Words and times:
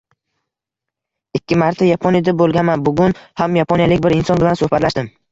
Ikki 1.39 1.57
marta 1.63 1.89
Yaponiyada 1.89 2.33
boʻlganman. 2.39 2.85
Bugun 2.87 3.13
ham 3.41 3.59
yaponiyalik 3.59 4.01
bir 4.07 4.15
inson 4.17 4.41
bilan 4.41 4.57
suhbatlashdim. 4.63 5.13